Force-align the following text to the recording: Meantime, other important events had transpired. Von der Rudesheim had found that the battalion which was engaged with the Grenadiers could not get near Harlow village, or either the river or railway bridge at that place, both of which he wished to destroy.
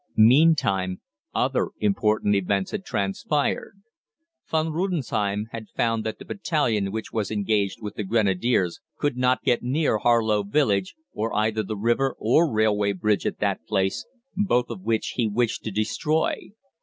Meantime, 0.17 0.99
other 1.31 1.67
important 1.77 2.33
events 2.33 2.71
had 2.71 2.83
transpired. 2.83 3.83
Von 4.49 4.65
der 4.65 4.71
Rudesheim 4.71 5.45
had 5.51 5.69
found 5.75 6.03
that 6.03 6.17
the 6.17 6.25
battalion 6.25 6.91
which 6.91 7.13
was 7.13 7.29
engaged 7.29 7.83
with 7.83 7.93
the 7.93 8.03
Grenadiers 8.03 8.79
could 8.97 9.15
not 9.15 9.43
get 9.43 9.61
near 9.61 9.99
Harlow 9.99 10.41
village, 10.41 10.95
or 11.13 11.31
either 11.35 11.61
the 11.61 11.77
river 11.77 12.15
or 12.17 12.51
railway 12.51 12.93
bridge 12.93 13.27
at 13.27 13.37
that 13.41 13.63
place, 13.67 14.03
both 14.35 14.71
of 14.71 14.81
which 14.81 15.09
he 15.17 15.27
wished 15.27 15.63
to 15.65 15.69
destroy. 15.69 16.49